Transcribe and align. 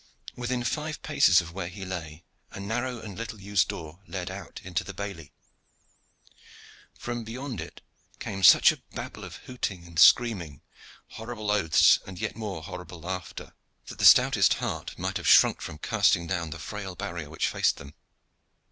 Within 0.35 0.63
five 0.63 1.03
paces 1.03 1.41
of 1.41 1.51
where 1.53 1.67
he 1.67 1.85
lay 1.85 2.23
a 2.49 2.59
narrow 2.59 2.97
and 3.01 3.15
little 3.15 3.39
used 3.39 3.67
door 3.67 3.99
led 4.07 4.31
out 4.31 4.59
into 4.63 4.83
the 4.83 4.95
bailey. 4.95 5.31
From 6.97 7.23
beyond 7.23 7.61
it 7.61 7.81
came 8.17 8.41
such 8.41 8.71
a 8.71 8.81
Babel 8.95 9.23
of 9.23 9.35
hooting 9.45 9.83
and 9.85 9.99
screaming, 9.99 10.63
horrible 11.09 11.51
oaths 11.51 11.99
and 12.07 12.17
yet 12.17 12.35
more 12.35 12.63
horrible 12.63 12.99
laughter, 13.01 13.53
that 13.89 13.99
the 13.99 14.05
stoutest 14.05 14.55
heart 14.55 14.97
might 14.97 15.17
have 15.17 15.27
shrunk 15.27 15.61
from 15.61 15.77
casting 15.77 16.25
down 16.25 16.49
the 16.49 16.57
frail 16.57 16.95
barrier 16.95 17.29
which 17.29 17.47
faced 17.47 17.77
them. 17.77 17.93